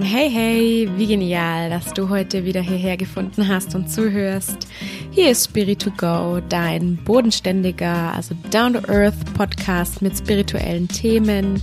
[0.00, 4.68] Hey, hey, wie genial, dass du heute wieder hierher gefunden hast und zuhörst.
[5.10, 11.60] Hier ist Spirit to Go, dein bodenständiger, also down-to-earth Podcast mit spirituellen Themen.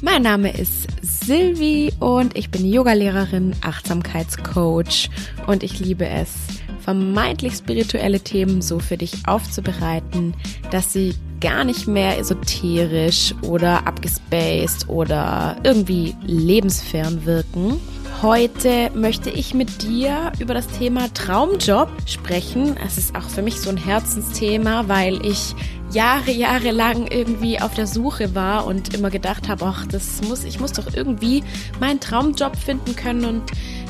[0.00, 5.10] Mein Name ist Silvi und ich bin Yogalehrerin, Achtsamkeitscoach
[5.48, 6.34] und ich liebe es,
[6.78, 10.34] vermeintlich spirituelle Themen so für dich aufzubereiten,
[10.70, 17.80] dass sie gar nicht mehr esoterisch oder abgespaced oder irgendwie lebensfern wirken.
[18.22, 22.74] Heute möchte ich mit dir über das Thema Traumjob sprechen.
[22.84, 25.54] Es ist auch für mich so ein Herzensthema, weil ich
[25.92, 30.44] Jahre, Jahre lang irgendwie auf der Suche war und immer gedacht habe, ach, das muss,
[30.44, 31.44] ich muss doch irgendwie
[31.80, 33.42] meinen Traumjob finden können und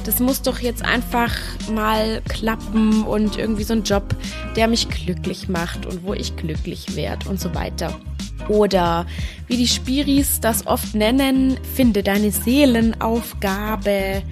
[0.04, 1.34] das muss doch jetzt einfach
[1.72, 4.14] mal klappen und irgendwie so ein Job,
[4.54, 7.98] der mich glücklich macht und wo ich glücklich werde und so weiter.
[8.48, 9.06] Oder
[9.48, 14.22] wie die Spiris das oft nennen, finde deine Seelenaufgabe.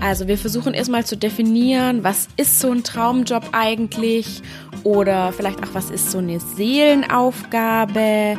[0.00, 4.42] Also wir versuchen erstmal zu definieren, was ist so ein Traumjob eigentlich
[4.84, 8.36] oder vielleicht auch, was ist so eine Seelenaufgabe,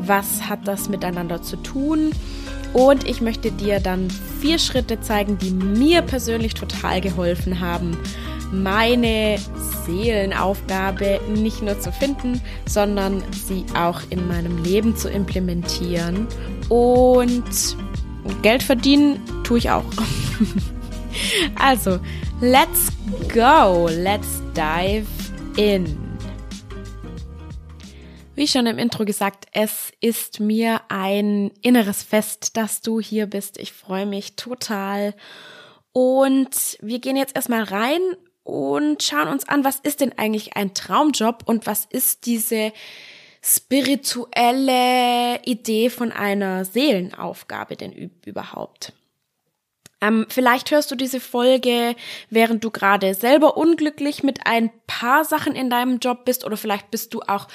[0.00, 2.10] was hat das miteinander zu tun.
[2.74, 4.08] Und ich möchte dir dann
[4.40, 7.96] vier Schritte zeigen, die mir persönlich total geholfen haben,
[8.52, 9.38] meine
[9.86, 16.28] Seelenaufgabe nicht nur zu finden, sondern sie auch in meinem Leben zu implementieren.
[16.68, 17.44] Und
[18.42, 19.84] Geld verdienen tue ich auch.
[21.56, 22.00] also,
[22.40, 22.92] let's
[23.32, 25.06] go, let's dive
[25.56, 26.08] in.
[28.34, 33.58] Wie schon im Intro gesagt, es ist mir ein inneres Fest, dass du hier bist.
[33.58, 35.14] Ich freue mich total.
[35.90, 38.00] Und wir gehen jetzt erstmal rein
[38.44, 42.72] und schauen uns an, was ist denn eigentlich ein Traumjob und was ist diese
[43.42, 47.92] spirituelle Idee von einer Seelenaufgabe denn
[48.24, 48.92] überhaupt?
[50.00, 51.96] Ähm, vielleicht hörst du diese Folge,
[52.30, 56.90] während du gerade selber unglücklich mit ein paar Sachen in deinem Job bist oder vielleicht
[56.90, 57.48] bist du auch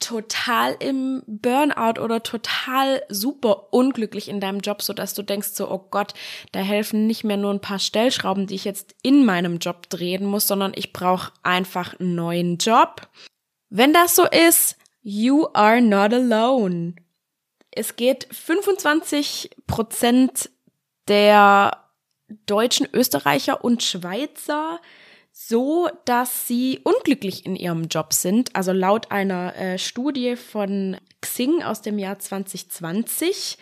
[0.00, 5.70] total im Burnout oder total super unglücklich in deinem Job, so dass du denkst so,
[5.70, 6.14] oh Gott,
[6.52, 10.26] da helfen nicht mehr nur ein paar Stellschrauben, die ich jetzt in meinem Job drehen
[10.26, 13.08] muss, sondern ich brauche einfach einen neuen Job.
[13.70, 16.96] Wenn das so ist, you are not alone.
[17.70, 20.50] Es geht 25 Prozent
[21.08, 21.83] der
[22.46, 24.80] Deutschen, Österreicher und Schweizer
[25.36, 28.54] so, dass sie unglücklich in ihrem Job sind.
[28.54, 33.58] Also laut einer äh, Studie von Xing aus dem Jahr 2020.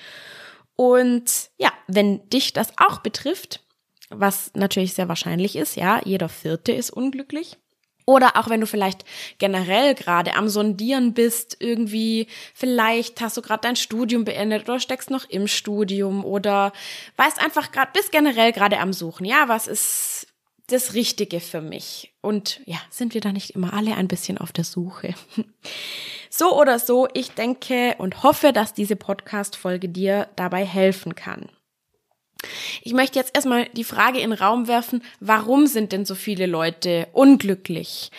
[0.77, 3.65] Und ja, wenn dich das auch betrifft,
[4.11, 7.57] was natürlich sehr wahrscheinlich ist, ja, jeder Vierte ist unglücklich.
[8.13, 9.07] Oder auch wenn du vielleicht
[9.39, 15.09] generell gerade am Sondieren bist, irgendwie, vielleicht hast du gerade dein Studium beendet oder steckst
[15.09, 16.73] noch im Studium oder
[17.17, 19.25] weißt einfach gerade, bist generell gerade am Suchen.
[19.25, 20.27] Ja, was ist
[20.67, 22.13] das Richtige für mich?
[22.21, 25.15] Und ja, sind wir da nicht immer alle ein bisschen auf der Suche?
[26.35, 31.51] So oder so, ich denke und hoffe, dass diese Podcast-Folge dir dabei helfen kann.
[32.83, 36.47] Ich möchte jetzt erstmal die Frage in den Raum werfen, warum sind denn so viele
[36.47, 38.11] Leute unglücklich?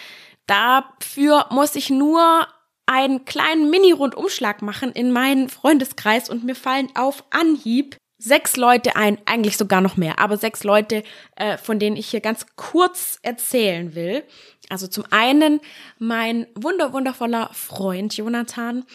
[0.47, 2.47] Dafür muss ich nur
[2.85, 9.17] einen kleinen Mini-Rundumschlag machen in meinen Freundeskreis und mir fallen auf Anhieb sechs Leute ein,
[9.25, 11.03] eigentlich sogar noch mehr, aber sechs Leute,
[11.35, 14.23] äh, von denen ich hier ganz kurz erzählen will.
[14.69, 15.59] Also zum einen
[15.99, 18.85] mein wunder wundervoller Freund Jonathan,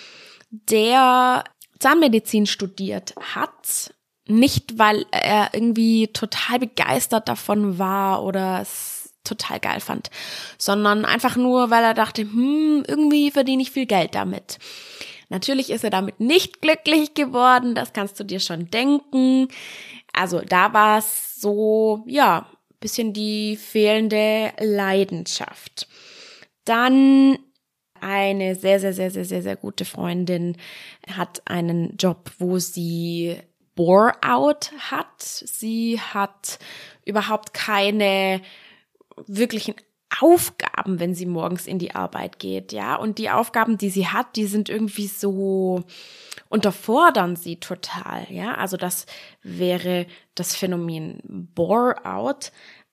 [0.50, 1.44] der
[1.78, 3.94] Zahnmedizin studiert hat.
[4.28, 10.10] Nicht, weil er irgendwie total begeistert davon war oder es total geil fand,
[10.56, 14.58] sondern einfach nur, weil er dachte, hm, irgendwie verdiene ich viel Geld damit.
[15.28, 19.48] Natürlich ist er damit nicht glücklich geworden, das kannst du dir schon denken.
[20.12, 22.46] Also da war es so, ja,
[22.80, 25.88] bisschen die fehlende Leidenschaft.
[26.64, 27.38] Dann
[28.00, 30.56] eine sehr, sehr, sehr, sehr, sehr, sehr gute Freundin
[31.10, 33.36] hat einen Job, wo sie
[33.78, 35.22] Bore-out hat.
[35.22, 36.58] Sie hat
[37.04, 38.42] überhaupt keine
[39.28, 39.76] wirklichen
[40.20, 42.96] Aufgaben, wenn sie morgens in die Arbeit geht, ja.
[42.96, 45.84] Und die Aufgaben, die sie hat, die sind irgendwie so
[46.48, 48.56] unterfordern sie total, ja.
[48.56, 49.06] Also das
[49.44, 51.20] wäre das Phänomen
[51.54, 52.50] Bore-out.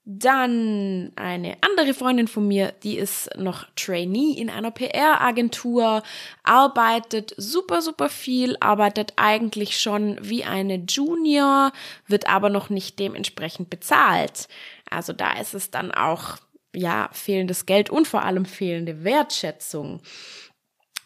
[0.08, 6.04] Dann eine andere Freundin von mir, die ist noch Trainee in einer PR-Agentur,
[6.44, 11.72] arbeitet super, super viel, arbeitet eigentlich schon wie eine Junior,
[12.06, 14.48] wird aber noch nicht dementsprechend bezahlt.
[14.88, 16.38] Also da ist es dann auch
[16.76, 20.02] ja, fehlendes Geld und vor allem fehlende Wertschätzung.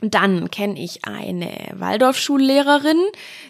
[0.02, 3.02] Dann kenne ich eine Waldorfschullehrerin,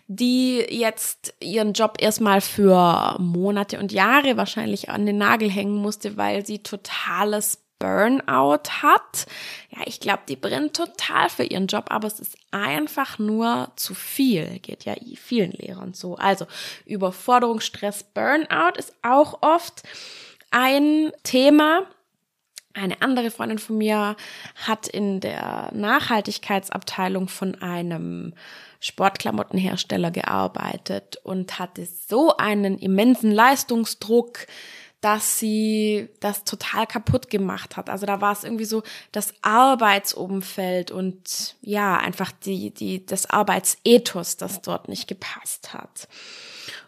[0.07, 6.18] die jetzt ihren Job erstmal für Monate und Jahre wahrscheinlich an den Nagel hängen musste,
[6.18, 9.25] weil sie totales Burnout hat.
[9.69, 13.94] Ja, ich glaube, die brennt total für ihren Job, aber es ist einfach nur zu
[13.94, 14.60] viel.
[14.60, 16.16] Geht ja vielen Lehrern so.
[16.16, 16.46] Also
[16.86, 19.84] Überforderung, Stress, Burnout ist auch oft
[20.51, 21.86] ein Thema
[22.74, 24.16] eine andere Freundin von mir
[24.56, 28.33] hat in der Nachhaltigkeitsabteilung von einem
[28.80, 34.48] Sportklamottenhersteller gearbeitet und hatte so einen immensen Leistungsdruck,
[35.01, 37.89] dass sie das total kaputt gemacht hat.
[37.89, 44.38] Also da war es irgendwie so das Arbeitsumfeld und ja, einfach die, die, das Arbeitsethos,
[44.38, 46.07] das dort nicht gepasst hat.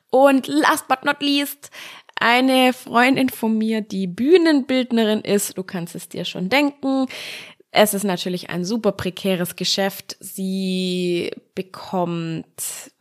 [0.10, 1.72] Und last but not least
[2.22, 5.58] eine Freundin von mir, die Bühnenbildnerin ist.
[5.58, 7.08] Du kannst es dir schon denken.
[7.72, 10.18] Es ist natürlich ein super prekäres Geschäft.
[10.20, 12.46] Sie bekommt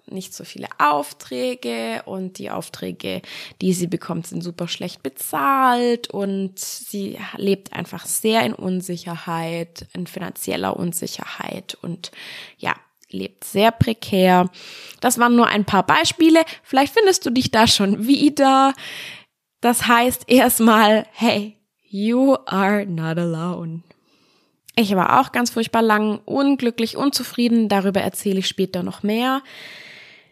[0.07, 3.23] nicht so viele Aufträge und die Aufträge,
[3.61, 10.07] die sie bekommt, sind super schlecht bezahlt und sie lebt einfach sehr in Unsicherheit, in
[10.07, 12.11] finanzieller Unsicherheit und
[12.59, 12.75] ja,
[13.13, 14.51] lebt sehr prekär.
[15.01, 16.43] Das waren nur ein paar Beispiele.
[16.63, 18.75] Vielleicht findest du dich da schon wieder.
[19.61, 21.57] Das heißt erstmal, hey,
[21.89, 23.83] you are not alone.
[24.77, 27.69] Ich war auch ganz furchtbar lang unglücklich, unzufrieden.
[27.69, 29.43] Darüber erzähle ich später noch mehr.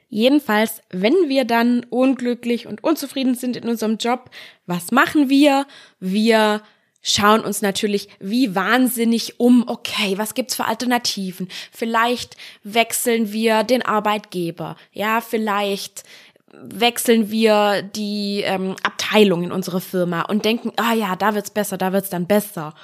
[0.09, 4.31] Jedenfalls, wenn wir dann unglücklich und unzufrieden sind in unserem Job,
[4.65, 5.67] was machen wir?
[6.01, 6.63] Wir
[7.03, 11.49] schauen uns natürlich wie wahnsinnig um, okay, was gibt's für Alternativen?
[11.71, 16.05] Vielleicht wechseln wir den Arbeitgeber, ja, vielleicht
[16.53, 21.77] wechseln wir die ähm, Abteilung in unserer Firma und denken, ah ja, da wird's besser,
[21.77, 22.75] da wird's dann besser.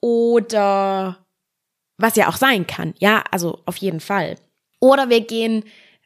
[0.00, 1.18] Oder
[1.98, 4.36] was ja auch sein kann, ja, also auf jeden Fall.
[4.80, 5.64] Oder wir gehen,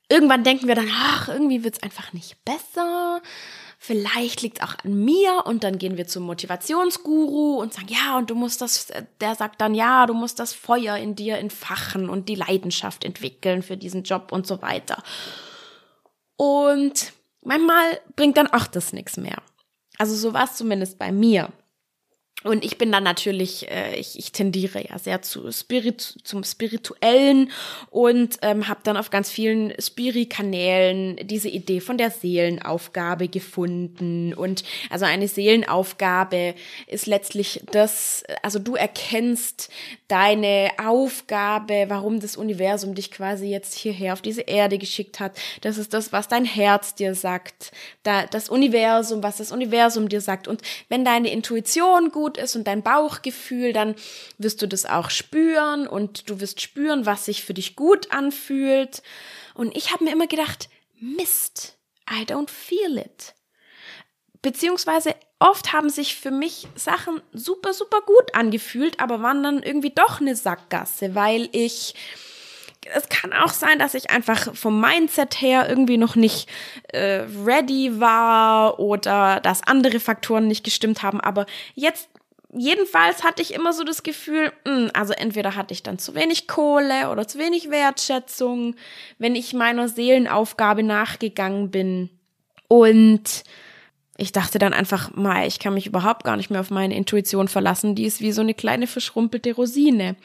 [0.08, 3.22] irgendwann denken wir dann, ach, irgendwie wird's einfach nicht besser
[3.86, 8.30] vielleicht liegt auch an mir und dann gehen wir zum Motivationsguru und sagen, ja, und
[8.30, 8.88] du musst das,
[9.20, 13.62] der sagt dann, ja, du musst das Feuer in dir entfachen und die Leidenschaft entwickeln
[13.62, 15.04] für diesen Job und so weiter.
[16.36, 17.12] Und
[17.42, 19.40] manchmal bringt dann auch das nichts mehr.
[19.98, 21.52] Also so war es zumindest bei mir.
[22.46, 27.50] Und ich bin dann natürlich, äh, ich, ich tendiere ja sehr zu Spirit, zum Spirituellen
[27.90, 34.34] und ähm, habe dann auf ganz vielen Spiri-Kanälen diese Idee von der Seelenaufgabe gefunden.
[34.34, 36.54] Und also eine Seelenaufgabe
[36.86, 39.70] ist letztlich das, also du erkennst
[40.08, 45.32] deine Aufgabe, warum das Universum dich quasi jetzt hierher auf diese Erde geschickt hat.
[45.62, 47.72] Das ist das, was dein Herz dir sagt.
[48.04, 50.46] Da, das Universum, was das Universum dir sagt.
[50.46, 53.94] Und wenn deine Intuition gut ist und dein Bauchgefühl, dann
[54.38, 59.02] wirst du das auch spüren und du wirst spüren, was sich für dich gut anfühlt.
[59.54, 60.68] Und ich habe mir immer gedacht,
[60.98, 61.76] Mist,
[62.10, 63.34] I don't feel it.
[64.42, 69.90] Beziehungsweise oft haben sich für mich Sachen super, super gut angefühlt, aber waren dann irgendwie
[69.90, 71.94] doch eine Sackgasse, weil ich
[72.94, 76.48] es kann auch sein, dass ich einfach vom Mindset her irgendwie noch nicht
[76.88, 81.20] äh, ready war oder dass andere Faktoren nicht gestimmt haben.
[81.20, 82.08] Aber jetzt
[82.56, 86.14] jedenfalls hatte ich immer so das Gefühl, mh, hm, also entweder hatte ich dann zu
[86.14, 88.74] wenig Kohle oder zu wenig Wertschätzung,
[89.18, 92.10] wenn ich meiner Seelenaufgabe nachgegangen bin.
[92.68, 93.44] Und
[94.18, 97.48] ich dachte dann einfach, mal, ich kann mich überhaupt gar nicht mehr auf meine Intuition
[97.48, 97.94] verlassen.
[97.94, 100.16] Die ist wie so eine kleine verschrumpelte Rosine.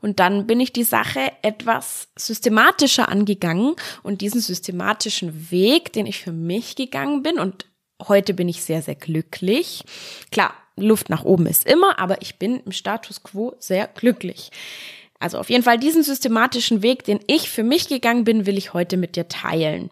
[0.00, 6.20] Und dann bin ich die Sache etwas systematischer angegangen und diesen systematischen Weg, den ich
[6.20, 7.66] für mich gegangen bin und
[8.08, 9.84] heute bin ich sehr, sehr glücklich.
[10.30, 14.50] Klar, Luft nach oben ist immer, aber ich bin im Status quo sehr glücklich.
[15.20, 18.74] Also auf jeden Fall diesen systematischen Weg, den ich für mich gegangen bin, will ich
[18.74, 19.90] heute mit dir teilen.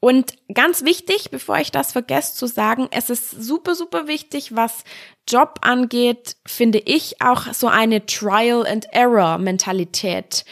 [0.00, 4.84] Und ganz wichtig, bevor ich das vergesse zu sagen, es ist super, super wichtig, was
[5.28, 10.44] Job angeht, finde ich auch so eine Trial and Error Mentalität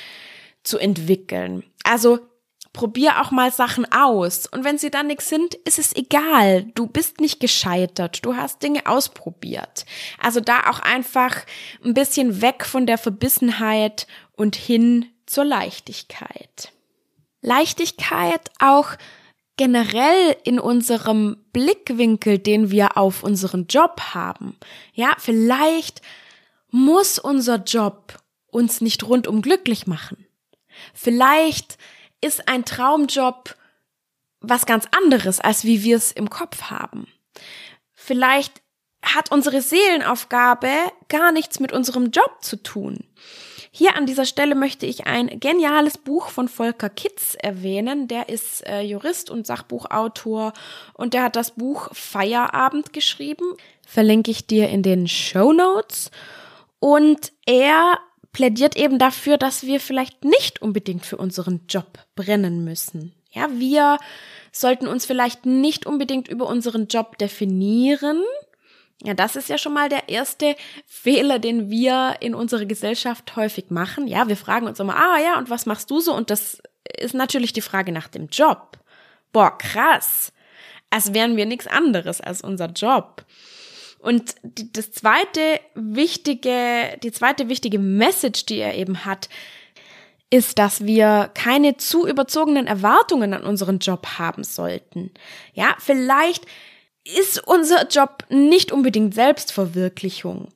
[0.64, 1.62] zu entwickeln.
[1.84, 2.18] Also
[2.76, 4.46] probier auch mal Sachen aus.
[4.46, 6.64] Und wenn sie dann nichts sind, ist es egal.
[6.74, 8.24] Du bist nicht gescheitert.
[8.24, 9.86] Du hast Dinge ausprobiert.
[10.22, 11.34] Also da auch einfach
[11.84, 14.06] ein bisschen weg von der Verbissenheit
[14.36, 16.72] und hin zur Leichtigkeit.
[17.40, 18.90] Leichtigkeit auch
[19.56, 24.54] generell in unserem Blickwinkel, den wir auf unseren Job haben.
[24.92, 26.02] Ja, vielleicht
[26.70, 28.18] muss unser Job
[28.50, 30.26] uns nicht rundum glücklich machen.
[30.92, 31.78] Vielleicht
[32.20, 33.56] ist ein Traumjob
[34.40, 37.06] was ganz anderes, als wie wir es im Kopf haben.
[37.92, 38.62] Vielleicht
[39.02, 40.68] hat unsere Seelenaufgabe
[41.08, 43.04] gar nichts mit unserem Job zu tun.
[43.70, 48.08] Hier an dieser Stelle möchte ich ein geniales Buch von Volker Kitz erwähnen.
[48.08, 50.54] Der ist äh, Jurist und Sachbuchautor
[50.94, 53.44] und der hat das Buch Feierabend geschrieben.
[53.86, 56.10] Verlinke ich dir in den Show Notes.
[56.78, 57.98] Und er
[58.36, 63.14] plädiert eben dafür, dass wir vielleicht nicht unbedingt für unseren Job brennen müssen.
[63.30, 63.96] Ja, wir
[64.52, 68.22] sollten uns vielleicht nicht unbedingt über unseren Job definieren,
[69.02, 70.54] ja, das ist ja schon mal der erste
[70.86, 74.06] Fehler, den wir in unserer Gesellschaft häufig machen.
[74.06, 76.14] Ja, wir fragen uns immer, ah ja, und was machst du so?
[76.14, 76.60] Und das
[76.98, 78.78] ist natürlich die Frage nach dem Job.
[79.32, 80.32] Boah, krass.
[80.90, 83.24] Als wären wir nichts anderes als unser Job.
[84.06, 89.28] Und die, das zweite wichtige, die zweite wichtige Message, die er eben hat,
[90.30, 95.10] ist, dass wir keine zu überzogenen Erwartungen an unseren Job haben sollten.
[95.54, 96.46] Ja, vielleicht
[97.04, 100.50] ist unser Job nicht unbedingt Selbstverwirklichung.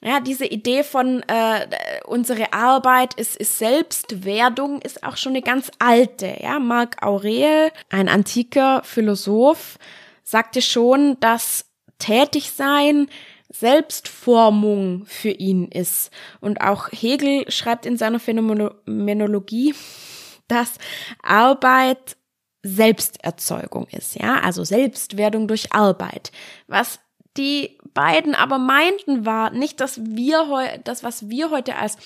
[0.00, 1.66] Ja, diese Idee von äh,
[2.06, 6.38] unsere Arbeit ist, ist Selbstwerdung ist auch schon eine ganz alte.
[6.40, 9.78] Ja, Marc Aurel, ein antiker Philosoph,
[10.22, 11.66] sagte schon, dass
[12.04, 13.08] Tätigsein
[13.50, 16.10] Selbstformung für ihn ist.
[16.40, 19.74] Und auch Hegel schreibt in seiner Phänomenologie,
[20.48, 20.74] dass
[21.22, 22.16] Arbeit
[22.62, 26.32] Selbsterzeugung ist, ja, also Selbstwerdung durch Arbeit.
[26.66, 26.98] Was
[27.36, 31.98] die beiden aber meinten war nicht, dass wir heute, das, was wir heute als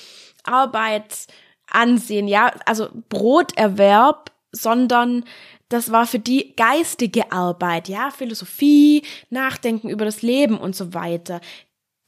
[0.42, 1.26] Arbeit
[1.70, 5.24] ansehen, ja, also Broterwerb, sondern
[5.68, 11.40] das war für die geistige Arbeit, ja, Philosophie, Nachdenken über das Leben und so weiter.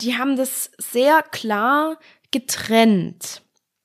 [0.00, 1.99] Die haben das sehr klar
[2.31, 3.43] getrennt.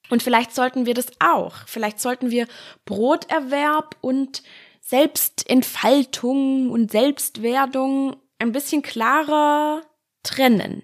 [0.10, 1.56] Und vielleicht sollten wir das auch.
[1.68, 2.48] Vielleicht sollten wir
[2.86, 4.44] Broterwerb und
[4.82, 9.82] Selbstentfaltung und Selbstwerdung ein bisschen klarer
[10.24, 10.84] trennen.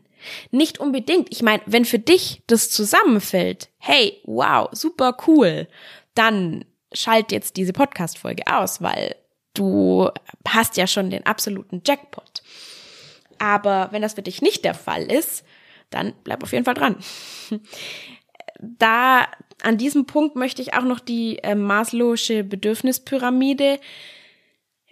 [0.50, 1.32] Nicht unbedingt.
[1.32, 5.68] Ich meine, wenn für dich das zusammenfällt, hey, wow, super cool,
[6.16, 9.16] dann schalt jetzt diese Podcast-Folge aus, weil
[9.54, 10.10] du
[10.48, 12.44] hast ja schon den absoluten Jackpot.
[13.40, 15.44] Aber wenn das für dich nicht der Fall ist,
[15.90, 16.98] dann bleib auf jeden Fall dran
[18.62, 19.28] da
[19.62, 23.80] an diesem Punkt möchte ich auch noch die äh, Maslow'sche Bedürfnispyramide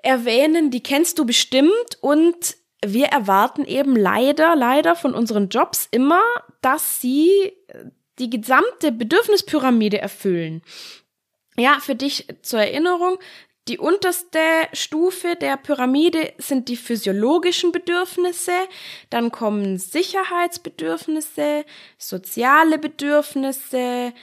[0.01, 0.71] erwähnen.
[0.71, 6.21] Die kennst du bestimmt und wir erwarten eben leider, leider von unseren Jobs immer,
[6.61, 7.29] dass sie
[7.67, 7.85] äh,
[8.19, 10.61] die gesamte Bedürfnispyramide erfüllen.
[11.59, 13.19] Ja, für dich zur Erinnerung,
[13.67, 14.39] die unterste
[14.71, 18.53] Stufe der Pyramide sind die physiologischen Bedürfnisse,
[19.09, 21.65] dann kommen Sicherheitsbedürfnisse,
[21.97, 24.13] soziale Bedürfnisse,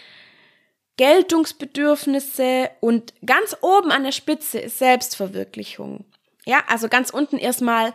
[0.96, 6.06] Geltungsbedürfnisse und ganz oben an der Spitze ist Selbstverwirklichung.
[6.46, 7.92] Ja, also ganz unten erstmal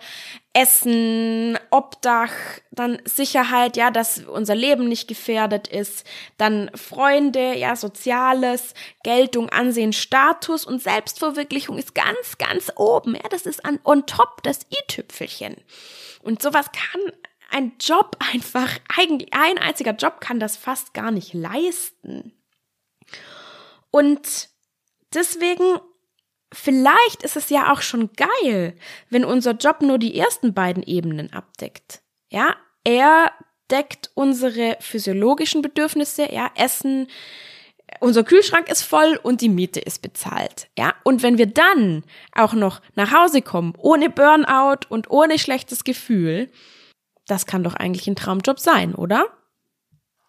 [0.53, 2.31] Essen, Obdach,
[2.71, 6.05] dann Sicherheit, ja, dass unser Leben nicht gefährdet ist,
[6.37, 13.45] dann Freunde, ja, Soziales, Geltung, Ansehen, Status und Selbstverwirklichung ist ganz, ganz oben, ja, das
[13.45, 15.55] ist an on top das i-Tüpfelchen.
[16.21, 17.13] Und sowas kann
[17.49, 22.33] ein Job einfach, eigentlich ein einziger Job kann das fast gar nicht leisten.
[23.89, 24.49] Und
[25.13, 25.79] deswegen
[26.53, 28.75] Vielleicht ist es ja auch schon geil,
[29.09, 32.01] wenn unser Job nur die ersten beiden Ebenen abdeckt.
[32.29, 33.31] Ja, er
[33.69, 37.07] deckt unsere physiologischen Bedürfnisse, ja, Essen,
[37.99, 40.69] unser Kühlschrank ist voll und die Miete ist bezahlt.
[40.77, 42.03] Ja, und wenn wir dann
[42.33, 46.49] auch noch nach Hause kommen, ohne Burnout und ohne schlechtes Gefühl,
[47.27, 49.25] das kann doch eigentlich ein Traumjob sein, oder?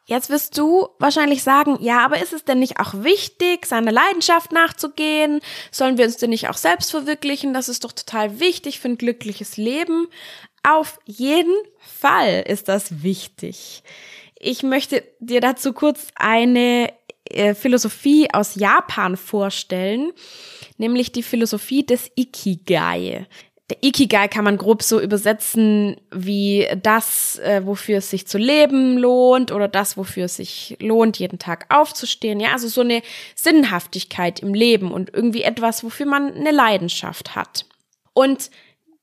[0.04, 4.50] Jetzt wirst du wahrscheinlich sagen, ja, aber ist es denn nicht auch wichtig, seiner Leidenschaft
[4.50, 5.40] nachzugehen?
[5.70, 7.54] Sollen wir uns denn nicht auch selbst verwirklichen?
[7.54, 10.08] Das ist doch total wichtig für ein glückliches Leben.
[10.64, 13.84] Auf jeden Fall ist das wichtig.
[14.38, 16.92] Ich möchte dir dazu kurz eine
[17.24, 20.12] äh, Philosophie aus Japan vorstellen,
[20.78, 23.26] nämlich die Philosophie des Ikigai.
[23.70, 28.98] Der Ikigai kann man grob so übersetzen wie das, äh, wofür es sich zu leben
[28.98, 32.40] lohnt oder das, wofür es sich lohnt, jeden Tag aufzustehen.
[32.40, 33.02] Ja, also so eine
[33.34, 37.66] Sinnhaftigkeit im Leben und irgendwie etwas, wofür man eine Leidenschaft hat.
[38.12, 38.50] Und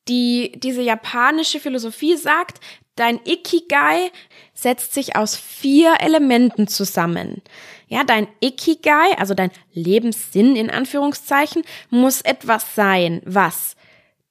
[0.07, 2.59] die, diese japanische Philosophie sagt,
[2.95, 4.11] dein Ikigai
[4.53, 7.41] setzt sich aus vier Elementen zusammen.
[7.87, 13.75] Ja, dein Ikigai, also dein Lebenssinn in Anführungszeichen, muss etwas sein, was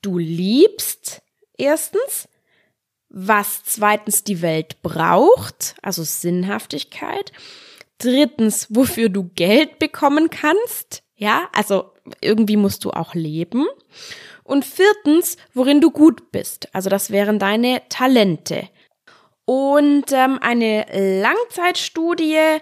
[0.02, 1.22] du liebst,
[1.56, 2.28] erstens,
[3.08, 7.32] was zweitens die Welt braucht, also Sinnhaftigkeit,
[7.98, 13.66] drittens, wofür du Geld bekommen kannst, ja, also irgendwie musst du auch leben.
[14.44, 16.74] Und viertens, worin du gut bist.
[16.74, 18.68] Also das wären deine Talente.
[19.44, 20.86] Und ähm, eine
[21.22, 22.58] Langzeitstudie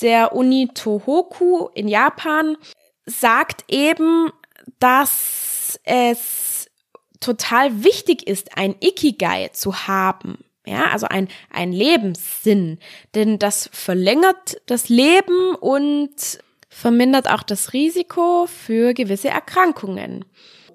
[0.00, 2.56] der Uni Tohoku in Japan
[3.06, 4.30] sagt eben,
[4.78, 6.65] dass es
[7.20, 10.38] total wichtig ist, ein Ikigai zu haben.
[10.66, 12.78] Ja, also ein, ein Lebenssinn.
[13.14, 20.24] Denn das verlängert das Leben und vermindert auch das Risiko für gewisse Erkrankungen.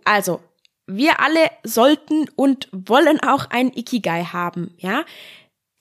[0.06, 0.40] Also,
[0.88, 5.06] wir alle sollten und wollen auch ein Ikigai haben, ja?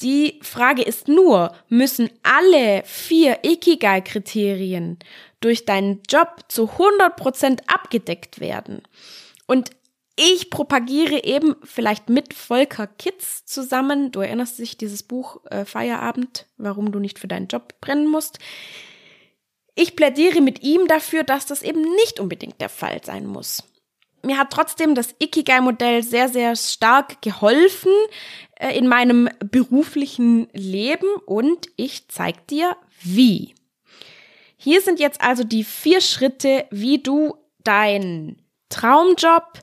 [0.01, 4.99] Die Frage ist nur, müssen alle vier Ikigai-Kriterien
[5.41, 8.83] durch deinen Job zu 100% abgedeckt werden?
[9.47, 9.71] Und
[10.17, 16.47] ich propagiere eben vielleicht mit Volker Kitz zusammen, du erinnerst dich dieses Buch äh, Feierabend,
[16.57, 18.39] warum du nicht für deinen Job brennen musst.
[19.75, 23.63] Ich plädiere mit ihm dafür, dass das eben nicht unbedingt der Fall sein muss.
[24.23, 27.93] Mir hat trotzdem das Ikigai-Modell sehr, sehr stark geholfen
[28.57, 33.55] äh, in meinem beruflichen Leben und ich zeig dir wie.
[34.57, 39.61] Hier sind jetzt also die vier Schritte, wie du deinen Traumjob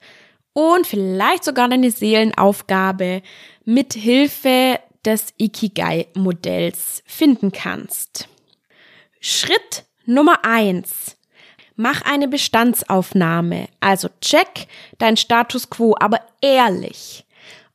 [0.57, 3.21] und vielleicht sogar deine Seelenaufgabe
[3.63, 8.27] mit Hilfe des Ikigai-Modells finden kannst.
[9.19, 11.15] Schritt Nummer eins:
[11.75, 13.67] Mach eine Bestandsaufnahme.
[13.81, 14.65] Also check
[14.97, 17.23] dein Status quo, aber ehrlich.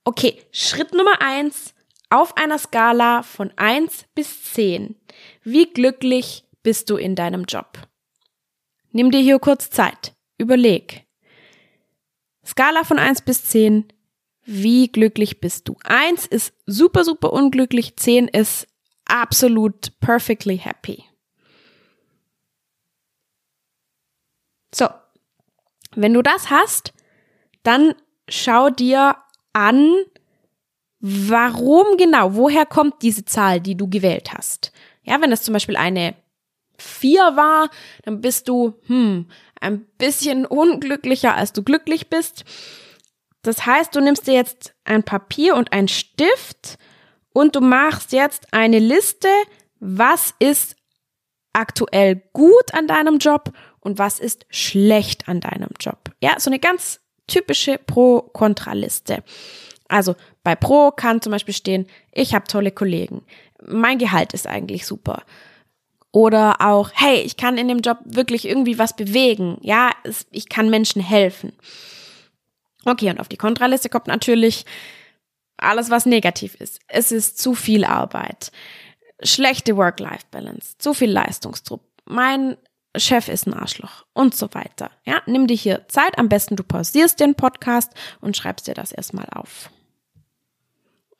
[0.03, 1.75] Okay, Schritt Nummer eins.
[2.11, 4.97] Auf einer Skala von eins bis zehn.
[5.45, 7.79] Wie glücklich bist du in deinem Job?
[8.91, 10.15] Nimm dir hier kurz Zeit.
[10.37, 11.07] Überleg.
[12.45, 13.87] Skala von 1 bis 10.
[14.45, 15.77] Wie glücklich bist du?
[15.85, 17.97] 1 ist super, super unglücklich.
[17.97, 18.67] 10 ist
[19.05, 21.05] absolut perfectly happy.
[24.75, 24.89] So.
[25.95, 26.93] Wenn du das hast,
[27.63, 27.95] dann
[28.29, 29.17] schau dir
[29.53, 29.93] an,
[31.01, 34.73] warum genau, woher kommt diese Zahl, die du gewählt hast.
[35.03, 36.15] Ja, wenn es zum Beispiel eine
[36.79, 37.69] 4 war,
[38.05, 39.27] dann bist du, hm,
[39.63, 42.45] ein bisschen unglücklicher, als du glücklich bist.
[43.43, 46.79] Das heißt, du nimmst dir jetzt ein Papier und ein Stift
[47.33, 49.29] und du machst jetzt eine Liste,
[49.81, 50.77] was ist
[51.53, 56.11] aktuell gut an deinem Job und was ist schlecht an deinem Job.
[56.21, 59.23] Ja, so eine ganz typische Pro-Kontra-Liste.
[59.89, 63.25] Also bei Pro kann zum Beispiel stehen, ich habe tolle Kollegen.
[63.65, 65.23] Mein Gehalt ist eigentlich super.
[66.13, 69.57] Oder auch, hey, ich kann in dem Job wirklich irgendwie was bewegen.
[69.63, 71.53] Ja, es, ich kann Menschen helfen.
[72.85, 74.67] Okay, und auf die Kontraliste kommt natürlich
[75.57, 76.81] alles, was negativ ist.
[76.89, 78.53] Es ist zu viel Arbeit,
[79.23, 82.57] schlechte Work-Life-Balance, zu viel Leistungsdruck, mein
[82.97, 84.91] Chef ist ein Arschloch und so weiter.
[85.05, 86.19] Ja, nimm dir hier Zeit.
[86.19, 89.71] Am besten du pausierst den Podcast und schreibst dir das erstmal auf.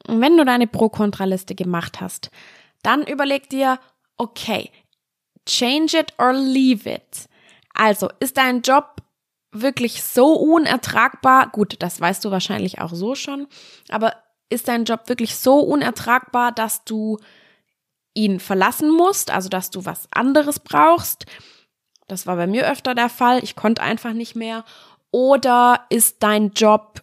[0.07, 2.31] Und wenn du deine Pro-Kontra-Liste gemacht hast,
[2.83, 3.79] dann überleg dir,
[4.19, 4.71] okay,
[5.47, 7.29] change it or leave it.
[7.75, 8.97] Also, ist dein Job
[9.51, 11.51] wirklich so unertragbar?
[11.51, 13.47] Gut, das weißt du wahrscheinlich auch so schon,
[13.89, 14.15] aber
[14.49, 17.19] ist dein Job wirklich so unertragbar, dass du
[18.15, 21.27] ihn verlassen musst, also dass du was anderes brauchst?
[22.09, 23.43] Das war bei mir öfter der Fall.
[23.43, 24.65] Ich konnte einfach nicht mehr.
[25.11, 27.03] Oder ist dein Job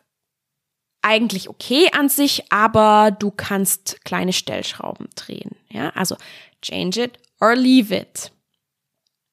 [1.01, 5.55] eigentlich okay an sich, aber du kannst kleine Stellschrauben drehen?
[5.69, 6.15] Ja, also
[6.61, 8.31] change it or leave it.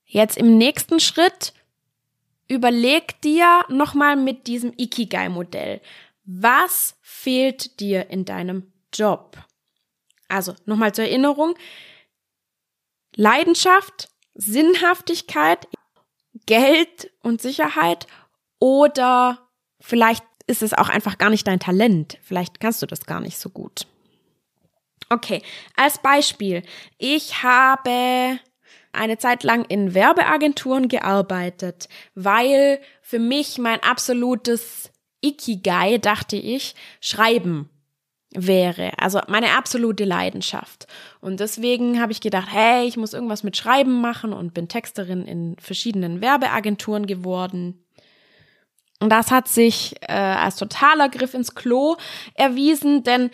[0.05, 1.53] Jetzt im nächsten Schritt
[2.49, 5.81] überleg dir nochmal mit diesem Ikigai-Modell,
[6.25, 9.37] was fehlt dir in deinem Job?
[10.29, 11.55] Also nochmal zur Erinnerung,
[13.15, 15.69] Leidenschaft, Sinnhaftigkeit,
[16.47, 18.07] Geld und Sicherheit
[18.59, 19.49] oder
[19.81, 23.39] vielleicht ist es auch einfach gar nicht dein Talent, vielleicht kannst du das gar nicht
[23.39, 23.87] so gut.
[25.09, 25.43] Okay,
[25.77, 26.63] als Beispiel,
[26.99, 28.41] ich habe
[28.93, 34.91] eine Zeit lang in Werbeagenturen gearbeitet, weil für mich mein absolutes
[35.21, 37.71] Ikigai, dachte ich, Schreiben
[38.33, 38.93] wäre.
[38.99, 40.87] Also meine absolute Leidenschaft.
[41.21, 45.25] Und deswegen habe ich gedacht, hey, ich muss irgendwas mit Schreiben machen und bin Texterin
[45.25, 47.83] in verschiedenen Werbeagenturen geworden.
[48.99, 51.97] Und das hat sich äh, als totaler Griff ins Klo
[52.35, 53.31] erwiesen, denn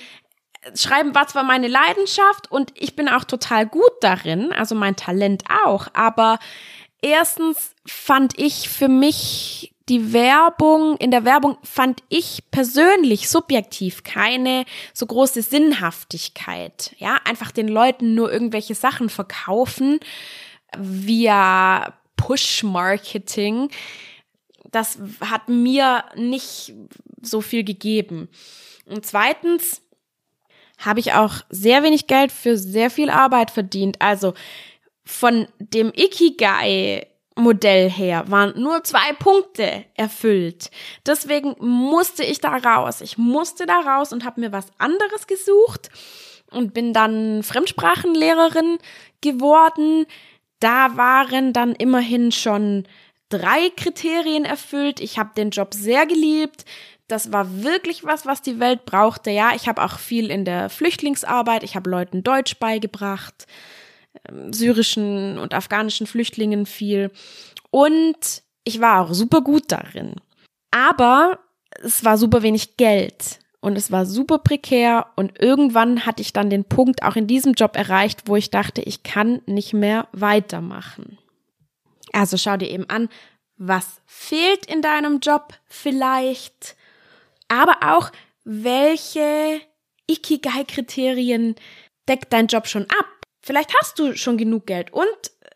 [0.74, 5.44] Schreiben war zwar meine Leidenschaft und ich bin auch total gut darin, also mein Talent
[5.64, 6.38] auch, aber
[7.00, 14.64] erstens fand ich für mich die Werbung, in der Werbung fand ich persönlich subjektiv keine
[14.94, 16.94] so große Sinnhaftigkeit.
[16.98, 19.98] Ja, einfach den Leuten nur irgendwelche Sachen verkaufen
[20.76, 23.70] via Push-Marketing.
[24.70, 26.74] Das hat mir nicht
[27.20, 28.28] so viel gegeben.
[28.86, 29.82] Und zweitens,
[30.84, 33.96] habe ich auch sehr wenig Geld für sehr viel Arbeit verdient.
[34.00, 34.34] Also
[35.04, 40.70] von dem Ikigai Modell her waren nur zwei Punkte erfüllt.
[41.06, 43.00] Deswegen musste ich da raus.
[43.00, 45.88] Ich musste da raus und habe mir was anderes gesucht
[46.50, 48.78] und bin dann Fremdsprachenlehrerin
[49.22, 50.06] geworden.
[50.60, 52.84] Da waren dann immerhin schon
[53.30, 55.00] drei Kriterien erfüllt.
[55.00, 56.66] Ich habe den Job sehr geliebt.
[57.12, 59.30] Das war wirklich was, was die Welt brauchte.
[59.30, 61.62] Ja, ich habe auch viel in der Flüchtlingsarbeit.
[61.62, 63.46] Ich habe Leuten Deutsch beigebracht,
[64.26, 67.10] ähm, syrischen und afghanischen Flüchtlingen viel.
[67.70, 70.14] Und ich war auch super gut darin.
[70.70, 71.40] Aber
[71.82, 76.48] es war super wenig Geld und es war super prekär und irgendwann hatte ich dann
[76.48, 81.18] den Punkt auch in diesem Job erreicht, wo ich dachte, ich kann nicht mehr weitermachen.
[82.14, 83.10] Also schau dir eben an,
[83.58, 86.74] was fehlt in deinem Job vielleicht,
[87.52, 88.10] aber auch
[88.44, 89.60] welche
[90.06, 91.54] Ikigai-Kriterien
[92.08, 93.06] deckt dein Job schon ab.
[93.42, 95.06] Vielleicht hast du schon genug Geld und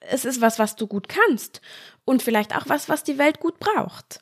[0.01, 1.61] es ist was, was du gut kannst
[2.05, 4.21] und vielleicht auch was, was die Welt gut braucht.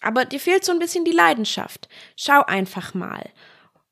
[0.00, 1.88] Aber dir fehlt so ein bisschen die Leidenschaft.
[2.14, 3.30] Schau einfach mal.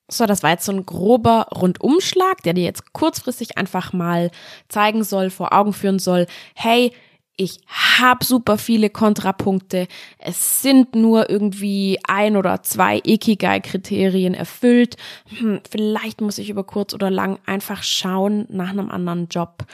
[0.08, 4.30] So, das war jetzt so ein grober Rundumschlag, der dir jetzt kurzfristig einfach mal
[4.68, 6.92] zeigen soll, vor Augen führen soll, hey,
[7.36, 9.88] ich habe super viele Kontrapunkte.
[10.18, 14.96] Es sind nur irgendwie ein oder zwei Ikigai-Kriterien erfüllt.
[15.38, 19.64] Hm, vielleicht muss ich über kurz oder lang einfach schauen nach einem anderen Job.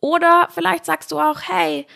[0.00, 1.86] Oder vielleicht sagst du auch, hey,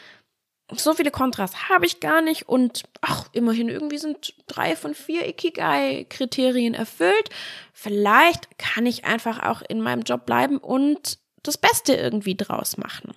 [0.75, 5.29] so viele Kontras habe ich gar nicht und ach, immerhin irgendwie sind drei von vier
[5.29, 7.31] Ikigai-Kriterien erfüllt.
[7.73, 13.15] Vielleicht kann ich einfach auch in meinem Job bleiben und das Beste irgendwie draus machen.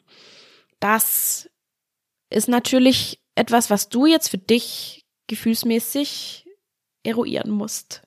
[0.80, 1.50] Das
[2.36, 6.46] ist natürlich etwas, was du jetzt für dich gefühlsmäßig
[7.04, 8.02] eruieren musst.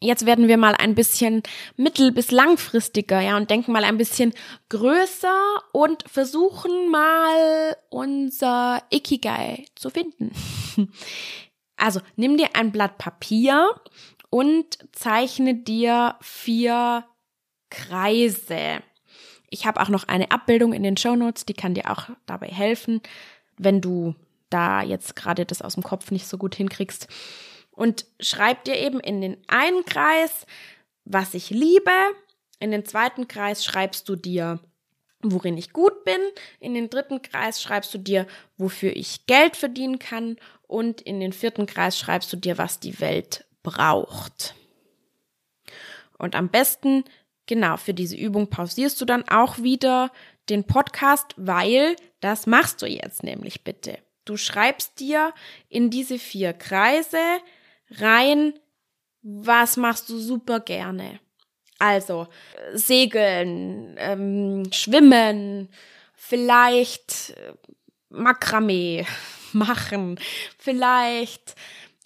[0.00, 1.42] Jetzt werden wir mal ein bisschen
[1.76, 4.34] mittel- bis langfristiger, ja, und denken mal ein bisschen
[4.68, 10.32] größer und versuchen mal unser Ikigai zu finden.
[11.76, 13.68] Also, nimm dir ein Blatt Papier
[14.30, 17.04] und zeichne dir vier
[17.68, 18.80] Kreise.
[19.50, 22.46] Ich habe auch noch eine Abbildung in den Show Notes, die kann dir auch dabei
[22.46, 23.00] helfen,
[23.56, 24.14] wenn du
[24.50, 27.08] da jetzt gerade das aus dem Kopf nicht so gut hinkriegst
[27.74, 30.46] und schreib dir eben in den einen Kreis,
[31.04, 31.90] was ich liebe.
[32.60, 34.60] In den zweiten Kreis schreibst du dir,
[35.22, 36.20] worin ich gut bin.
[36.60, 40.36] In den dritten Kreis schreibst du dir, wofür ich Geld verdienen kann.
[40.66, 44.54] Und in den vierten Kreis schreibst du dir, was die Welt braucht.
[46.16, 47.04] Und am besten,
[47.46, 50.12] genau, für diese Übung pausierst du dann auch wieder
[50.48, 53.98] den Podcast, weil das machst du jetzt nämlich bitte.
[54.24, 55.32] Du schreibst dir
[55.68, 57.18] in diese vier Kreise
[57.90, 58.54] rein,
[59.22, 61.20] was machst du super gerne?
[61.78, 62.28] Also
[62.72, 65.68] segeln, ähm, schwimmen,
[66.14, 67.52] vielleicht äh,
[68.10, 69.06] Makramee
[69.52, 70.18] machen,
[70.58, 71.54] vielleicht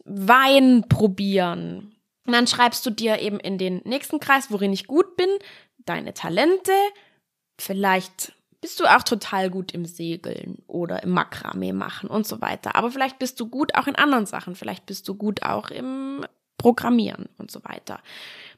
[0.04, 1.94] Wein probieren.
[2.24, 5.28] Und dann schreibst du dir eben in den nächsten Kreis, worin ich gut bin,
[5.78, 6.72] deine Talente.
[7.58, 12.74] Vielleicht bist du auch total gut im Segeln oder im Makramee machen und so weiter.
[12.74, 14.54] Aber vielleicht bist du gut auch in anderen Sachen.
[14.54, 16.24] Vielleicht bist du gut auch im
[16.56, 18.00] Programmieren und so weiter.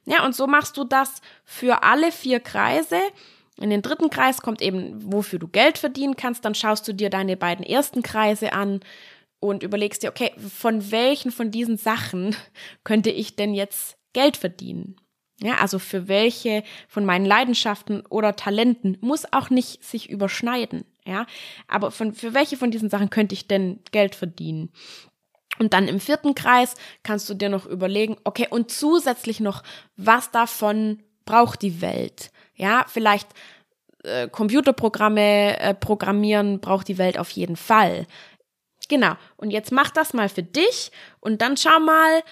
[0.07, 2.99] Ja, und so machst du das für alle vier Kreise.
[3.59, 6.45] In den dritten Kreis kommt eben, wofür du Geld verdienen kannst.
[6.47, 8.81] Dann schaust du dir deine beiden ersten Kreise an
[9.39, 12.35] und überlegst dir, okay, von welchen von diesen Sachen
[12.85, 14.97] könnte ich denn jetzt Geld verdienen?
[15.43, 20.85] Ja, also für welche von meinen Leidenschaften oder Talenten muss auch nicht sich überschneiden.
[21.07, 21.27] Ja,
[21.67, 24.71] aber von, für welche von diesen Sachen könnte ich denn Geld verdienen?
[25.59, 29.63] Und dann im vierten Kreis kannst du dir noch überlegen, okay, und zusätzlich noch,
[29.97, 32.31] was davon braucht die Welt?
[32.55, 33.29] Ja, vielleicht
[34.05, 38.07] äh, Computerprogramme äh, programmieren braucht die Welt auf jeden Fall.
[38.89, 39.15] Genau.
[39.37, 42.23] Und jetzt mach das mal für dich und dann schau mal,